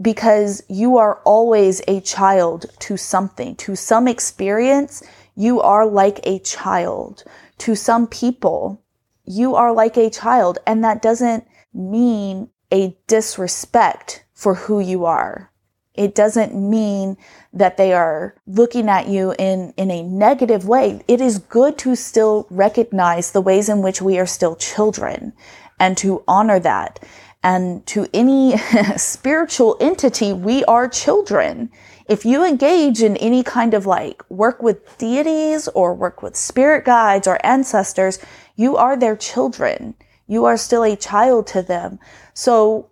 because 0.00 0.62
you 0.68 0.96
are 0.96 1.20
always 1.24 1.82
a 1.86 2.00
child 2.00 2.66
to 2.80 2.96
something, 2.96 3.54
to 3.56 3.76
some 3.76 4.08
experience. 4.08 5.02
You 5.36 5.60
are 5.60 5.86
like 5.86 6.20
a 6.24 6.38
child 6.40 7.24
to 7.58 7.74
some 7.74 8.06
people. 8.06 8.82
You 9.24 9.54
are 9.54 9.72
like 9.72 9.96
a 9.96 10.10
child 10.10 10.58
and 10.66 10.82
that 10.84 11.02
doesn't 11.02 11.46
mean 11.72 12.50
a 12.72 12.96
disrespect 13.06 14.24
for 14.32 14.54
who 14.54 14.80
you 14.80 15.04
are. 15.04 15.50
It 15.94 16.14
doesn't 16.14 16.54
mean 16.54 17.16
that 17.52 17.76
they 17.76 17.92
are 17.92 18.34
looking 18.46 18.88
at 18.88 19.08
you 19.08 19.34
in, 19.38 19.74
in 19.76 19.90
a 19.90 20.02
negative 20.02 20.66
way. 20.66 21.02
It 21.08 21.20
is 21.20 21.38
good 21.38 21.78
to 21.78 21.96
still 21.96 22.46
recognize 22.48 23.32
the 23.32 23.40
ways 23.40 23.68
in 23.68 23.82
which 23.82 24.00
we 24.00 24.18
are 24.18 24.26
still 24.26 24.56
children 24.56 25.32
and 25.78 25.96
to 25.98 26.22
honor 26.28 26.60
that. 26.60 27.00
And 27.42 27.84
to 27.86 28.06
any 28.12 28.56
spiritual 28.96 29.76
entity, 29.80 30.32
we 30.32 30.64
are 30.64 30.88
children. 30.88 31.70
If 32.06 32.24
you 32.24 32.44
engage 32.44 33.02
in 33.02 33.16
any 33.16 33.42
kind 33.42 33.72
of 33.72 33.86
like 33.86 34.22
work 34.28 34.62
with 34.62 34.98
deities 34.98 35.68
or 35.68 35.94
work 35.94 36.22
with 36.22 36.36
spirit 36.36 36.84
guides 36.84 37.26
or 37.26 37.44
ancestors, 37.44 38.18
you 38.56 38.76
are 38.76 38.96
their 38.96 39.16
children. 39.16 39.94
You 40.26 40.44
are 40.44 40.56
still 40.56 40.84
a 40.84 40.96
child 40.96 41.46
to 41.48 41.62
them. 41.62 41.98
So 42.34 42.89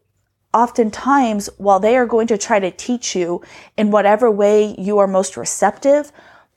oftentimes, 0.55 1.49
while 1.59 1.81
they 1.81 1.97
are 1.97 2.07
going 2.07 2.27
to 2.29 2.39
try 2.39 2.59
to 2.59 2.71
teach 2.71 3.15
you 3.15 3.43
in 3.77 3.91
whatever 3.91 4.31
way 4.31 4.75
you 4.79 4.99
are 4.99 5.07
most 5.07 5.37
receptive, 5.37 6.13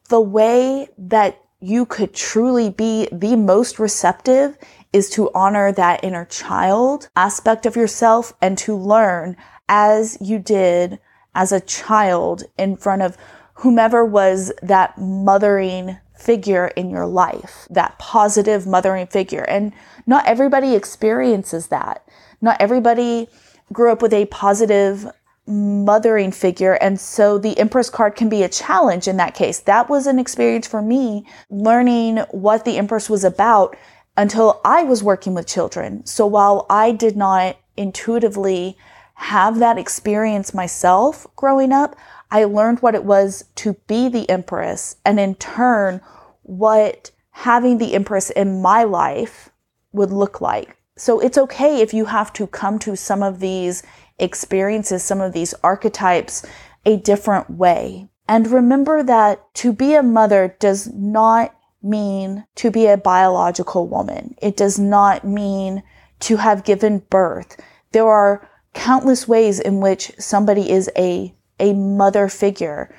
the 0.09 0.21
way 0.21 0.87
that 0.97 1.41
you 1.59 1.85
could 1.85 2.13
truly 2.13 2.69
be 2.69 3.07
the 3.11 3.35
most 3.35 3.79
receptive 3.79 4.57
is 4.91 5.09
to 5.11 5.31
honor 5.33 5.71
that 5.71 6.03
inner 6.03 6.25
child 6.25 7.09
aspect 7.15 7.65
of 7.65 7.75
yourself 7.75 8.33
and 8.41 8.57
to 8.57 8.75
learn 8.75 9.37
as 9.69 10.17
you 10.19 10.39
did 10.39 10.99
as 11.33 11.51
a 11.51 11.61
child 11.61 12.43
in 12.57 12.75
front 12.75 13.01
of 13.01 13.17
whomever 13.55 14.03
was 14.03 14.51
that 14.61 14.97
mothering 14.97 15.97
figure 16.17 16.67
in 16.75 16.89
your 16.89 17.05
life, 17.05 17.67
that 17.69 17.97
positive 17.97 18.67
mothering 18.67 19.07
figure. 19.07 19.43
And 19.43 19.71
not 20.05 20.25
everybody 20.27 20.75
experiences 20.75 21.67
that. 21.67 22.05
Not 22.41 22.59
everybody 22.59 23.29
grew 23.71 23.91
up 23.91 24.01
with 24.01 24.13
a 24.13 24.25
positive 24.27 25.07
mothering 25.47 26.31
figure. 26.31 26.73
And 26.73 26.99
so 26.99 27.37
the 27.37 27.57
Empress 27.57 27.89
card 27.89 28.15
can 28.15 28.29
be 28.29 28.43
a 28.43 28.49
challenge 28.49 29.07
in 29.07 29.17
that 29.17 29.35
case. 29.35 29.59
That 29.59 29.89
was 29.89 30.07
an 30.07 30.19
experience 30.19 30.67
for 30.67 30.81
me 30.81 31.25
learning 31.49 32.17
what 32.31 32.63
the 32.63 32.77
Empress 32.77 33.09
was 33.09 33.23
about 33.23 33.75
until 34.15 34.61
I 34.63 34.83
was 34.83 35.03
working 35.03 35.33
with 35.33 35.47
children. 35.47 36.05
So 36.05 36.25
while 36.25 36.65
I 36.69 36.91
did 36.91 37.15
not 37.15 37.57
intuitively 37.77 38.77
have 39.15 39.59
that 39.59 39.77
experience 39.77 40.53
myself 40.53 41.27
growing 41.35 41.71
up, 41.71 41.95
I 42.29 42.43
learned 42.45 42.81
what 42.81 42.95
it 42.95 43.03
was 43.03 43.45
to 43.55 43.73
be 43.87 44.09
the 44.09 44.29
Empress 44.29 44.97
and 45.05 45.19
in 45.19 45.35
turn, 45.35 46.01
what 46.43 47.11
having 47.31 47.77
the 47.77 47.93
Empress 47.93 48.29
in 48.29 48.61
my 48.61 48.83
life 48.83 49.49
would 49.91 50.11
look 50.11 50.39
like. 50.41 50.77
So 51.01 51.19
it's 51.19 51.39
okay 51.39 51.81
if 51.81 51.95
you 51.95 52.05
have 52.05 52.31
to 52.33 52.45
come 52.45 52.77
to 52.77 52.95
some 52.95 53.23
of 53.23 53.39
these 53.39 53.81
experiences, 54.19 55.01
some 55.01 55.19
of 55.19 55.33
these 55.33 55.55
archetypes 55.63 56.45
a 56.85 56.97
different 56.97 57.49
way. 57.49 58.07
And 58.27 58.45
remember 58.45 59.01
that 59.01 59.51
to 59.55 59.73
be 59.73 59.95
a 59.95 60.03
mother 60.03 60.55
does 60.59 60.93
not 60.93 61.55
mean 61.81 62.45
to 62.53 62.69
be 62.69 62.85
a 62.85 62.97
biological 62.97 63.87
woman. 63.87 64.35
It 64.43 64.55
does 64.55 64.77
not 64.77 65.25
mean 65.25 65.81
to 66.19 66.37
have 66.37 66.65
given 66.65 66.99
birth. 67.09 67.59
There 67.93 68.07
are 68.07 68.47
countless 68.75 69.27
ways 69.27 69.59
in 69.59 69.79
which 69.79 70.11
somebody 70.19 70.69
is 70.69 70.87
a, 70.95 71.33
a 71.59 71.73
mother 71.73 72.29
figure. 72.29 72.93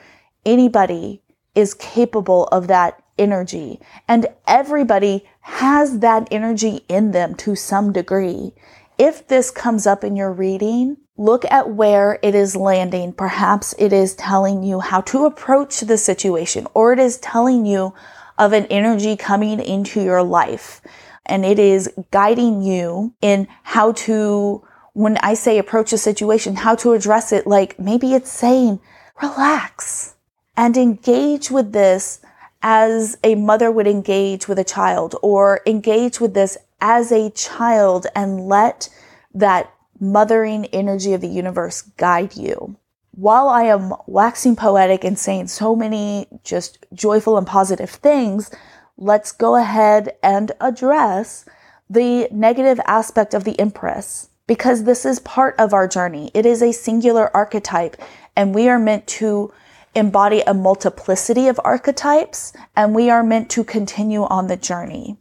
Anybody 0.44 1.22
is 1.54 1.72
capable 1.72 2.48
of 2.48 2.66
that 2.66 3.00
energy 3.18 3.80
and 4.08 4.26
everybody 4.46 5.24
has 5.40 6.00
that 6.00 6.28
energy 6.30 6.84
in 6.88 7.10
them 7.12 7.34
to 7.34 7.54
some 7.54 7.92
degree. 7.92 8.52
If 8.98 9.26
this 9.28 9.50
comes 9.50 9.86
up 9.86 10.04
in 10.04 10.16
your 10.16 10.32
reading, 10.32 10.96
look 11.16 11.44
at 11.50 11.70
where 11.70 12.18
it 12.22 12.34
is 12.34 12.56
landing. 12.56 13.12
Perhaps 13.12 13.74
it 13.78 13.92
is 13.92 14.14
telling 14.14 14.62
you 14.62 14.80
how 14.80 15.00
to 15.02 15.24
approach 15.24 15.80
the 15.80 15.98
situation 15.98 16.66
or 16.74 16.92
it 16.92 16.98
is 16.98 17.18
telling 17.18 17.66
you 17.66 17.94
of 18.38 18.52
an 18.52 18.66
energy 18.66 19.16
coming 19.16 19.60
into 19.60 20.02
your 20.02 20.22
life 20.22 20.80
and 21.26 21.44
it 21.44 21.58
is 21.58 21.90
guiding 22.10 22.62
you 22.62 23.14
in 23.20 23.46
how 23.62 23.92
to, 23.92 24.62
when 24.92 25.16
I 25.18 25.34
say 25.34 25.58
approach 25.58 25.92
a 25.92 25.98
situation, 25.98 26.56
how 26.56 26.74
to 26.76 26.92
address 26.92 27.32
it. 27.32 27.46
Like 27.46 27.78
maybe 27.78 28.14
it's 28.14 28.30
saying, 28.30 28.80
relax 29.20 30.14
and 30.56 30.76
engage 30.76 31.50
with 31.50 31.72
this 31.72 32.20
as 32.62 33.18
a 33.24 33.34
mother 33.34 33.70
would 33.70 33.86
engage 33.86 34.48
with 34.48 34.58
a 34.58 34.64
child 34.64 35.16
or 35.22 35.60
engage 35.66 36.20
with 36.20 36.34
this 36.34 36.56
as 36.80 37.12
a 37.12 37.30
child 37.30 38.06
and 38.14 38.46
let 38.46 38.88
that 39.34 39.72
mothering 39.98 40.66
energy 40.66 41.12
of 41.12 41.20
the 41.20 41.28
universe 41.28 41.82
guide 41.82 42.36
you. 42.36 42.76
While 43.12 43.48
I 43.48 43.64
am 43.64 43.92
waxing 44.06 44.56
poetic 44.56 45.04
and 45.04 45.18
saying 45.18 45.48
so 45.48 45.76
many 45.76 46.26
just 46.44 46.84
joyful 46.94 47.36
and 47.36 47.46
positive 47.46 47.90
things, 47.90 48.50
let's 48.96 49.32
go 49.32 49.56
ahead 49.56 50.16
and 50.22 50.52
address 50.60 51.44
the 51.90 52.28
negative 52.32 52.80
aspect 52.86 53.34
of 53.34 53.44
the 53.44 53.58
Empress 53.60 54.30
because 54.46 54.84
this 54.84 55.04
is 55.04 55.20
part 55.20 55.54
of 55.58 55.72
our 55.74 55.86
journey. 55.86 56.30
It 56.34 56.46
is 56.46 56.62
a 56.62 56.72
singular 56.72 57.34
archetype 57.36 57.96
and 58.34 58.54
we 58.54 58.68
are 58.68 58.78
meant 58.78 59.06
to 59.08 59.52
embody 59.94 60.40
a 60.46 60.54
multiplicity 60.54 61.48
of 61.48 61.60
archetypes 61.64 62.52
and 62.74 62.94
we 62.94 63.10
are 63.10 63.22
meant 63.22 63.50
to 63.50 63.64
continue 63.64 64.24
on 64.24 64.46
the 64.46 64.56
journey. 64.56 65.16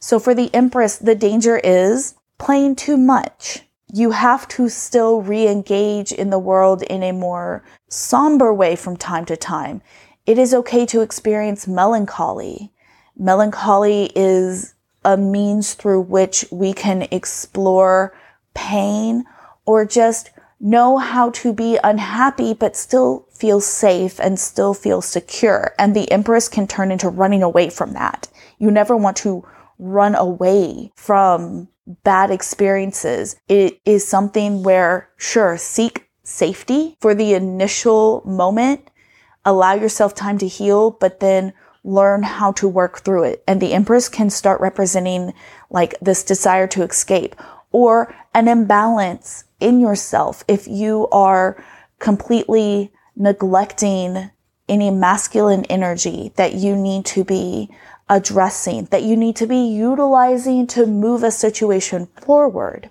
So 0.00 0.18
for 0.18 0.34
the 0.34 0.52
Empress, 0.54 0.96
the 0.96 1.14
danger 1.14 1.58
is 1.58 2.14
playing 2.38 2.76
too 2.76 2.96
much. 2.96 3.62
you 3.92 4.10
have 4.10 4.46
to 4.48 4.68
still 4.68 5.22
re-engage 5.22 6.12
in 6.12 6.30
the 6.30 6.38
world 6.38 6.82
in 6.82 7.02
a 7.02 7.12
more 7.12 7.64
somber 7.88 8.52
way 8.52 8.76
from 8.76 8.96
time 8.96 9.24
to 9.26 9.36
time. 9.36 9.80
It 10.26 10.38
is 10.38 10.52
okay 10.52 10.84
to 10.86 11.00
experience 11.00 11.66
melancholy. 11.66 12.72
Melancholy 13.16 14.12
is 14.14 14.74
a 15.04 15.16
means 15.16 15.74
through 15.74 16.02
which 16.02 16.44
we 16.50 16.72
can 16.72 17.08
explore 17.10 18.14
pain 18.52 19.24
or 19.64 19.86
just 19.86 20.30
know 20.60 20.98
how 20.98 21.30
to 21.30 21.52
be 21.52 21.78
unhappy 21.84 22.52
but 22.54 22.76
still 22.76 23.26
feel 23.30 23.60
safe 23.60 24.18
and 24.18 24.38
still 24.38 24.74
feel 24.74 25.00
secure. 25.00 25.74
And 25.78 25.94
the 25.94 26.10
Empress 26.10 26.48
can 26.48 26.66
turn 26.66 26.90
into 26.90 27.08
running 27.08 27.42
away 27.42 27.70
from 27.70 27.92
that. 27.92 28.28
You 28.58 28.70
never 28.70 28.96
want 28.96 29.16
to 29.18 29.46
run 29.78 30.14
away 30.14 30.90
from 30.96 31.68
bad 32.02 32.30
experiences. 32.30 33.36
It 33.48 33.80
is 33.84 34.06
something 34.06 34.62
where, 34.62 35.08
sure, 35.16 35.56
seek 35.56 36.08
safety 36.24 36.96
for 37.00 37.14
the 37.14 37.34
initial 37.34 38.22
moment, 38.26 38.90
allow 39.44 39.74
yourself 39.74 40.14
time 40.14 40.38
to 40.38 40.48
heal, 40.48 40.90
but 40.90 41.20
then 41.20 41.52
learn 41.84 42.22
how 42.22 42.52
to 42.52 42.68
work 42.68 43.00
through 43.00 43.24
it. 43.24 43.42
And 43.46 43.62
the 43.62 43.72
Empress 43.72 44.08
can 44.08 44.28
start 44.28 44.60
representing 44.60 45.32
like 45.70 45.94
this 46.00 46.24
desire 46.24 46.66
to 46.68 46.82
escape 46.82 47.36
or 47.70 48.14
an 48.34 48.48
imbalance 48.48 49.44
in 49.60 49.80
yourself 49.80 50.44
if 50.48 50.66
you 50.66 51.08
are 51.08 51.62
completely 51.98 52.92
neglecting 53.16 54.30
any 54.68 54.90
masculine 54.90 55.64
energy 55.64 56.32
that 56.36 56.54
you 56.54 56.76
need 56.76 57.04
to 57.06 57.24
be 57.24 57.70
addressing, 58.08 58.84
that 58.86 59.02
you 59.02 59.16
need 59.16 59.36
to 59.36 59.46
be 59.46 59.66
utilizing 59.66 60.66
to 60.66 60.86
move 60.86 61.22
a 61.22 61.30
situation 61.30 62.06
forward. 62.20 62.90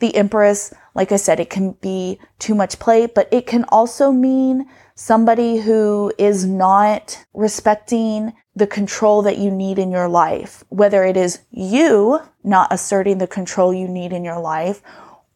The 0.00 0.14
Empress, 0.16 0.74
like 0.94 1.12
I 1.12 1.16
said, 1.16 1.40
it 1.40 1.50
can 1.50 1.72
be 1.80 2.18
too 2.38 2.54
much 2.54 2.78
play, 2.78 3.06
but 3.06 3.28
it 3.32 3.46
can 3.46 3.64
also 3.68 4.10
mean 4.10 4.68
somebody 4.94 5.58
who 5.58 6.12
is 6.18 6.44
not 6.44 7.24
respecting 7.32 8.32
the 8.56 8.66
control 8.66 9.22
that 9.22 9.38
you 9.38 9.50
need 9.50 9.78
in 9.78 9.90
your 9.90 10.08
life, 10.08 10.62
whether 10.68 11.02
it 11.04 11.16
is 11.16 11.40
you 11.50 12.20
not 12.44 12.72
asserting 12.72 13.18
the 13.18 13.26
control 13.26 13.74
you 13.74 13.88
need 13.88 14.12
in 14.12 14.24
your 14.24 14.38
life 14.38 14.82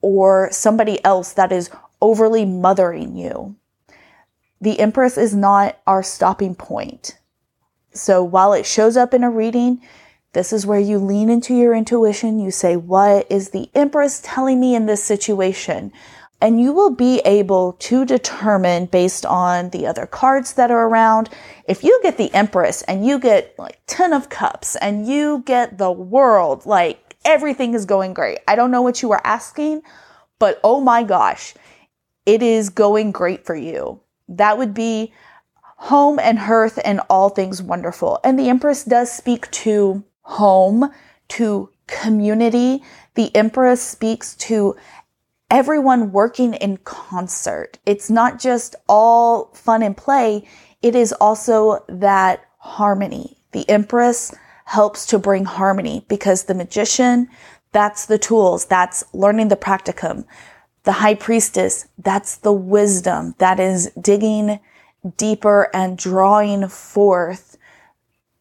or 0.01 0.49
somebody 0.53 1.03
else 1.05 1.33
that 1.33 1.53
is 1.53 1.71
overly 2.01 2.45
mothering 2.45 3.17
you. 3.17 3.57
The 4.61 4.81
Empress 4.81 5.17
is 5.17 5.35
not 5.35 5.79
our 5.87 6.03
stopping 6.03 6.55
point. 6.55 7.19
So 7.93 8.23
while 8.23 8.53
it 8.53 8.67
shows 8.67 8.97
up 8.97 9.15
in 9.15 9.25
a 9.25 9.31
reading, 9.31 9.81
this 10.33 10.53
is 10.53 10.67
where 10.67 10.81
you 10.81 10.99
lean 10.99 11.31
into 11.31 11.55
your 11.55 11.75
intuition. 11.75 12.39
You 12.39 12.51
say, 12.51 12.77
what 12.77 13.27
is 13.31 13.51
the 13.51 13.71
Empress 13.75 14.21
telling 14.23 14.61
me 14.61 14.75
in 14.75 14.87
this 14.87 15.03
situation? 15.03 15.93
And 16.41 16.61
you 16.61 16.73
will 16.73 16.91
be 16.91 17.21
able 17.25 17.73
to 17.73 18.05
determine 18.05 18.87
based 18.87 19.27
on 19.27 19.71
the 19.71 19.87
other 19.87 20.07
cards 20.07 20.53
that 20.55 20.71
are 20.71 20.87
around. 20.87 21.31
If 21.67 21.83
you 21.83 21.99
get 22.03 22.17
the 22.17 22.33
Empress 22.33 22.83
and 22.83 23.05
you 23.05 23.19
get 23.19 23.59
like 23.59 23.81
10 23.87 24.13
of 24.13 24.29
cups 24.29 24.77
and 24.77 25.07
you 25.07 25.43
get 25.45 25.79
the 25.79 25.91
world, 25.91 26.65
like 26.67 27.08
everything 27.29 27.75
is 27.75 27.85
going 27.85 28.15
great. 28.15 28.39
I 28.49 28.57
don't 28.57 28.71
know 28.71 28.81
what 28.81 29.03
you 29.03 29.13
are 29.13 29.21
asking, 29.23 29.83
but 30.39 30.59
oh 30.65 30.81
my 30.81 31.05
gosh, 31.05 31.55
it 32.25 32.43
is 32.43 32.71
going 32.71 33.13
great 33.13 33.45
for 33.45 33.55
you. 33.55 34.01
That 34.29 34.57
would 34.57 34.73
be 34.73 35.13
home 35.77 36.19
and 36.19 36.39
hearth 36.39 36.81
and 36.85 37.01
all 37.11 37.29
things 37.29 37.63
wonderful. 37.63 38.19
And 38.25 38.39
the 38.39 38.49
Empress 38.49 38.83
does 38.83 39.13
speak 39.13 39.51
to 39.51 40.03
home, 40.23 40.91
to 41.29 41.71
community. 41.87 42.83
The 43.15 43.35
Empress 43.37 43.83
speaks 43.83 44.35
to 44.37 44.77
everyone 45.51 46.13
working 46.13 46.55
in 46.55 46.79
concert. 46.79 47.79
It's 47.85 48.09
not 48.09 48.41
just 48.41 48.75
all 48.89 49.53
fun 49.55 49.83
and 49.83 49.97
play. 49.97 50.49
It 50.81 50.95
is 50.95 51.13
also 51.13 51.85
that 51.89 52.41
harmony. 52.59 53.37
The 53.53 53.69
Empress 53.69 54.35
helps 54.69 55.07
to 55.07 55.19
bring 55.19 55.47
harmony 55.47 56.05
because 56.09 56.45
the 56.45 56.55
magician, 56.55 57.27
that's 57.73 58.05
the 58.05 58.19
tools. 58.19 58.67
That's 58.67 59.03
learning 59.15 59.49
the 59.49 59.57
practicum. 59.57 60.27
The 60.85 60.93
high 60.93 61.15
priestess, 61.15 61.89
that's 61.97 62.37
the 62.37 62.53
wisdom 62.53 63.35
that 63.39 63.59
is 63.59 63.91
digging 64.01 64.61
deeper 65.17 65.71
and 65.73 65.97
drawing 65.97 66.69
forth 66.69 67.57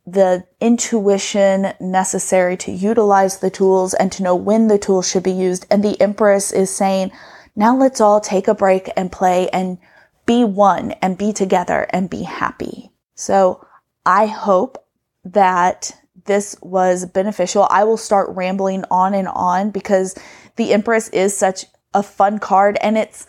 the 0.06 0.46
intuition 0.60 1.74
necessary 1.80 2.58
to 2.58 2.72
utilize 2.72 3.40
the 3.40 3.50
tools 3.50 3.94
and 3.94 4.12
to 4.12 4.24
know 4.24 4.36
when 4.36 4.68
the 4.68 4.78
tools 4.78 5.10
should 5.10 5.24
be 5.24 5.32
used. 5.32 5.66
And 5.72 5.84
the 5.84 6.00
Empress 6.02 6.52
is 6.52 6.70
saying, 6.70 7.12
now 7.56 7.76
let's 7.76 8.02
all 8.02 8.20
take 8.20 8.50
a 8.50 8.56
break 8.56 8.90
and 8.98 9.12
play 9.12 9.50
and 9.50 9.78
be 10.26 10.44
one 10.44 10.92
and 11.02 11.18
be 11.18 11.32
together 11.32 11.88
and 11.92 12.10
be 12.10 12.24
happy. 12.24 12.92
So 13.16 13.66
I 14.06 14.26
hope 14.26 14.84
that 15.24 15.92
this 16.28 16.56
was 16.62 17.06
beneficial. 17.06 17.68
I 17.70 17.84
will 17.84 17.98
start 17.98 18.30
rambling 18.36 18.84
on 18.92 19.13
and 19.13 19.28
on 19.28 19.72
because 19.72 20.16
the 20.56 20.74
Empress 20.74 21.10
is 21.10 21.36
such 21.36 21.66
a 21.94 22.04
fun 22.04 22.40
card 22.40 22.78
and 22.82 22.98
it's 22.98 23.26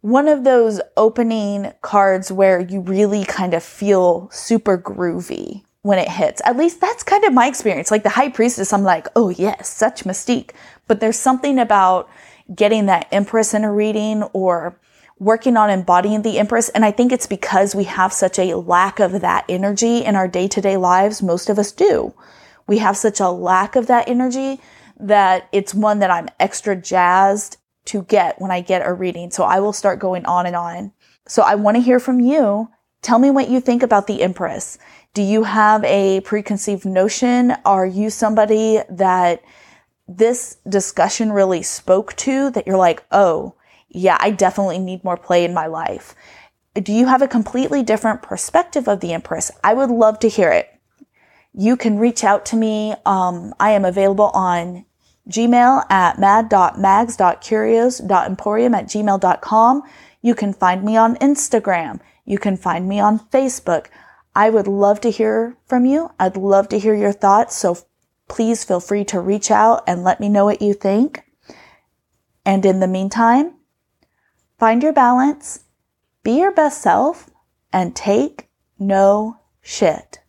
one 0.00 0.28
of 0.28 0.44
those 0.44 0.80
opening 0.96 1.72
cards 1.82 2.30
where 2.30 2.60
you 2.60 2.80
really 2.80 3.24
kind 3.24 3.52
of 3.52 3.62
feel 3.62 4.30
super 4.32 4.78
groovy 4.78 5.64
when 5.82 5.98
it 5.98 6.08
hits. 6.08 6.40
At 6.44 6.56
least 6.56 6.80
that's 6.80 7.02
kind 7.02 7.24
of 7.24 7.32
my 7.32 7.46
experience. 7.48 7.90
Like 7.90 8.04
the 8.04 8.10
high 8.10 8.28
priestess, 8.28 8.72
I'm 8.72 8.84
like, 8.84 9.08
oh 9.16 9.28
yes, 9.28 9.68
such 9.68 10.04
mystique. 10.04 10.50
But 10.86 11.00
there's 11.00 11.18
something 11.18 11.58
about 11.58 12.08
getting 12.54 12.86
that 12.86 13.08
empress 13.10 13.54
in 13.54 13.64
a 13.64 13.72
reading 13.72 14.22
or 14.32 14.78
working 15.18 15.56
on 15.56 15.70
embodying 15.70 16.22
the 16.22 16.38
empress. 16.38 16.68
And 16.70 16.84
I 16.84 16.90
think 16.90 17.12
it's 17.12 17.26
because 17.26 17.74
we 17.74 17.84
have 17.84 18.12
such 18.12 18.38
a 18.38 18.54
lack 18.54 19.00
of 19.00 19.20
that 19.20 19.44
energy 19.48 20.04
in 20.04 20.14
our 20.16 20.28
day 20.28 20.48
to 20.48 20.60
day 20.60 20.76
lives. 20.76 21.22
Most 21.22 21.48
of 21.48 21.58
us 21.58 21.72
do. 21.72 22.14
We 22.66 22.78
have 22.78 22.96
such 22.96 23.20
a 23.20 23.28
lack 23.28 23.76
of 23.76 23.86
that 23.86 24.08
energy 24.08 24.60
that 25.00 25.48
it's 25.52 25.74
one 25.74 26.00
that 26.00 26.10
I'm 26.10 26.28
extra 26.38 26.76
jazzed 26.76 27.56
to 27.86 28.02
get 28.02 28.40
when 28.40 28.50
I 28.50 28.60
get 28.60 28.86
a 28.86 28.92
reading. 28.92 29.30
So 29.30 29.44
I 29.44 29.60
will 29.60 29.72
start 29.72 29.98
going 29.98 30.26
on 30.26 30.46
and 30.46 30.54
on. 30.56 30.92
So 31.26 31.42
I 31.42 31.54
want 31.54 31.76
to 31.76 31.82
hear 31.82 32.00
from 32.00 32.20
you. 32.20 32.68
Tell 33.00 33.18
me 33.18 33.30
what 33.30 33.48
you 33.48 33.60
think 33.60 33.82
about 33.82 34.06
the 34.06 34.22
Empress. 34.22 34.78
Do 35.14 35.22
you 35.22 35.44
have 35.44 35.84
a 35.84 36.20
preconceived 36.20 36.84
notion? 36.84 37.54
Are 37.64 37.86
you 37.86 38.10
somebody 38.10 38.80
that 38.90 39.42
this 40.06 40.58
discussion 40.68 41.32
really 41.32 41.62
spoke 41.62 42.14
to 42.16 42.50
that 42.50 42.66
you're 42.66 42.76
like, 42.76 43.04
oh, 43.10 43.54
yeah, 43.88 44.18
I 44.20 44.30
definitely 44.30 44.78
need 44.78 45.04
more 45.04 45.16
play 45.16 45.44
in 45.44 45.54
my 45.54 45.66
life? 45.66 46.14
Do 46.74 46.92
you 46.92 47.06
have 47.06 47.22
a 47.22 47.28
completely 47.28 47.82
different 47.82 48.22
perspective 48.22 48.88
of 48.88 49.00
the 49.00 49.12
Empress? 49.12 49.50
I 49.64 49.74
would 49.74 49.90
love 49.90 50.18
to 50.20 50.28
hear 50.28 50.50
it. 50.50 50.72
You 51.52 51.76
can 51.76 51.98
reach 51.98 52.22
out 52.22 52.46
to 52.46 52.56
me. 52.56 52.94
Um, 53.04 53.52
I 53.58 53.72
am 53.72 53.84
available 53.84 54.30
on 54.34 54.84
Gmail 55.28 55.90
at 55.90 56.18
mad.mags.curios.emporium 56.18 58.74
at 58.74 58.86
gmail.com. 58.86 59.82
You 60.22 60.34
can 60.34 60.52
find 60.52 60.84
me 60.84 60.96
on 60.96 61.16
Instagram. 61.16 62.00
You 62.24 62.38
can 62.38 62.56
find 62.56 62.88
me 62.88 63.00
on 63.00 63.18
Facebook. 63.18 63.86
I 64.34 64.50
would 64.50 64.68
love 64.68 65.00
to 65.00 65.10
hear 65.10 65.56
from 65.66 65.84
you. 65.84 66.10
I'd 66.20 66.36
love 66.36 66.68
to 66.68 66.78
hear 66.78 66.94
your 66.94 67.12
thoughts. 67.12 67.56
So 67.56 67.78
please 68.28 68.62
feel 68.62 68.80
free 68.80 69.04
to 69.06 69.20
reach 69.20 69.50
out 69.50 69.82
and 69.86 70.04
let 70.04 70.20
me 70.20 70.28
know 70.28 70.44
what 70.44 70.62
you 70.62 70.74
think. 70.74 71.24
And 72.44 72.64
in 72.64 72.80
the 72.80 72.86
meantime, 72.86 73.54
find 74.58 74.82
your 74.82 74.92
balance, 74.92 75.64
be 76.22 76.38
your 76.38 76.52
best 76.52 76.82
self, 76.82 77.30
and 77.72 77.94
take 77.94 78.48
no 78.78 79.38
shit. 79.60 80.20